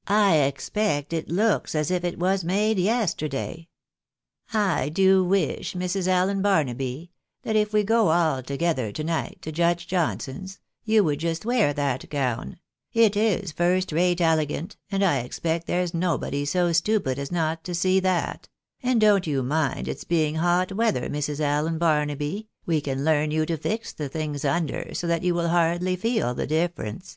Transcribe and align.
"I 0.26 0.36
expect 0.36 1.14
it 1.14 1.30
looks 1.30 1.74
as 1.74 1.90
if 1.90 2.04
it 2.04 2.18
was 2.18 2.44
made 2.44 2.78
yesterday. 2.78 3.68
I 4.52 4.90
do 4.90 5.24
wish, 5.24 5.72
Mrs. 5.72 6.06
Allen 6.06 6.42
Barnaby, 6.42 7.10
that 7.42 7.56
if 7.56 7.72
we 7.72 7.82
go 7.82 8.08
all 8.10 8.42
together 8.42 8.92
to 8.92 9.02
night 9.02 9.38
to 9.40 9.50
Judge 9.50 9.86
Johnson's, 9.86 10.60
you 10.84 11.02
would 11.04 11.20
just 11.20 11.46
wear 11.46 11.72
that 11.72 12.10
gown— 12.10 12.58
it 12.92 13.16
is 13.16 13.50
first 13.50 13.92
rate 13.92 14.20
elegant, 14.20 14.76
and 14.90 15.02
I 15.02 15.20
expect 15.20 15.66
there's 15.66 15.94
nobody 15.94 16.44
so 16.44 16.70
stupid 16.72 17.18
as 17.18 17.32
not 17.32 17.64
to 17.64 17.74
see 17.74 17.98
that— 18.00 18.50
and 18.82 19.00
don"t 19.00 19.30
you 19.30 19.42
mind 19.42 19.88
its 19.88 20.04
being 20.04 20.34
hot 20.34 20.70
weather, 20.72 21.08
J\Irs. 21.08 21.40
Allen 21.40 21.78
Barnaby— 21.78 22.46
we 22.66 22.82
can 22.82 23.06
learn 23.06 23.30
you 23.30 23.46
to 23.46 23.56
fix 23.56 23.90
the 23.94 24.10
things 24.10 24.44
under, 24.44 24.92
so 24.92 25.06
that 25.06 25.22
you 25.22 25.34
will 25.34 25.48
hardly 25.48 25.96
feel 25.96 26.34
the 26.34 26.46
difference." 26.46 27.16